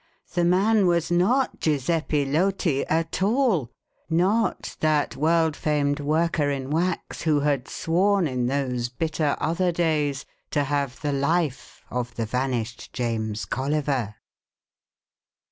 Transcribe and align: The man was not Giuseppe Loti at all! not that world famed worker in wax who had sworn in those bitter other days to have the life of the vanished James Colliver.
The 0.33 0.43
man 0.43 0.87
was 0.87 1.11
not 1.11 1.59
Giuseppe 1.59 2.25
Loti 2.25 2.83
at 2.87 3.21
all! 3.21 3.69
not 4.09 4.75
that 4.79 5.15
world 5.15 5.55
famed 5.55 5.99
worker 5.99 6.49
in 6.49 6.71
wax 6.71 7.21
who 7.21 7.41
had 7.41 7.67
sworn 7.67 8.25
in 8.27 8.47
those 8.47 8.89
bitter 8.89 9.37
other 9.39 9.71
days 9.71 10.25
to 10.49 10.63
have 10.63 10.99
the 11.01 11.13
life 11.13 11.83
of 11.91 12.15
the 12.15 12.25
vanished 12.25 12.91
James 12.93 13.45
Colliver. 13.45 14.15